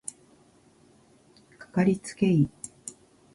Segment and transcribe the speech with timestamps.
[1.59, 2.49] かかりつけ医